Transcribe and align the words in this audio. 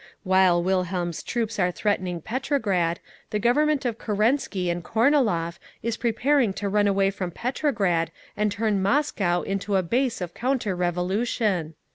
While 0.23 0.63
Wilhelm's 0.63 1.21
troops 1.21 1.59
are 1.59 1.69
threatening 1.69 2.21
Petrograd, 2.21 2.99
the 3.29 3.37
Government 3.37 3.85
of 3.85 3.99
Kerensky 3.99 4.67
and 4.67 4.83
Kornilov 4.83 5.59
is 5.83 5.95
preparing 5.95 6.53
to 6.53 6.67
run 6.69 6.87
away 6.87 7.11
from 7.11 7.29
Petrograd 7.29 8.09
and 8.35 8.51
turn 8.51 8.81
Moscow 8.81 9.43
into 9.43 9.75
a 9.75 9.83
base 9.83 10.19
of 10.19 10.33
counter 10.33 10.75
revolution! 10.75 11.75